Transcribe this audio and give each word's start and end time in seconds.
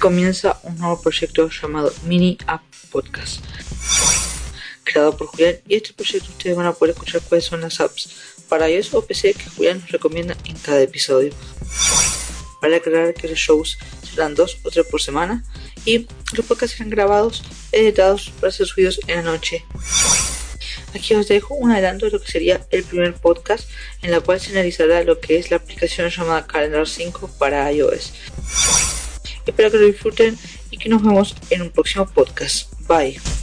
Comienza 0.00 0.58
un 0.62 0.78
nuevo 0.78 1.00
proyecto 1.00 1.50
llamado 1.50 1.92
Mini 2.04 2.38
App 2.46 2.62
Podcast, 2.90 3.44
creado 4.82 5.14
por 5.14 5.26
Julián. 5.26 5.56
Y 5.68 5.76
este 5.76 5.92
proyecto 5.92 6.30
ustedes 6.30 6.56
van 6.56 6.66
a 6.66 6.72
poder 6.72 6.94
escuchar 6.94 7.20
cuáles 7.20 7.44
son 7.44 7.60
las 7.60 7.80
apps 7.80 8.10
para 8.48 8.68
iOS 8.68 8.94
o 8.94 9.04
PC 9.04 9.34
que 9.34 9.50
Julián 9.50 9.78
nos 9.80 9.92
recomienda 9.92 10.36
en 10.46 10.56
cada 10.56 10.80
episodio. 10.80 11.32
Para 12.62 12.76
aclarar 12.76 13.12
que 13.12 13.28
los 13.28 13.38
shows 13.38 13.78
serán 14.02 14.34
dos 14.34 14.58
o 14.64 14.70
tres 14.70 14.86
por 14.86 15.02
semana 15.02 15.44
y 15.84 16.08
los 16.32 16.46
podcasts 16.46 16.76
serán 16.76 16.90
grabados, 16.90 17.42
editados 17.70 18.32
para 18.40 18.52
ser 18.52 18.66
subidos 18.66 19.00
en 19.06 19.16
la 19.16 19.22
noche. 19.22 19.64
Aquí 20.94 21.14
os 21.14 21.28
dejo 21.28 21.54
un 21.54 21.72
adelanto 21.72 22.06
de 22.06 22.12
lo 22.12 22.20
que 22.20 22.32
sería 22.32 22.66
el 22.70 22.84
primer 22.84 23.14
podcast 23.14 23.68
en 24.02 24.10
la 24.10 24.20
cual 24.20 24.40
se 24.40 24.50
analizará 24.52 25.04
lo 25.04 25.20
que 25.20 25.38
es 25.38 25.50
la 25.50 25.58
aplicación 25.58 26.08
llamada 26.08 26.46
Calendar 26.46 26.88
5 26.88 27.36
para 27.38 27.70
iOS. 27.70 28.12
Espero 29.46 29.70
que 29.70 29.78
lo 29.78 29.86
disfruten 29.86 30.38
y 30.70 30.76
que 30.76 30.88
nos 30.88 31.02
vemos 31.02 31.36
en 31.50 31.62
un 31.62 31.70
próximo 31.70 32.06
podcast. 32.06 32.72
Bye. 32.88 33.39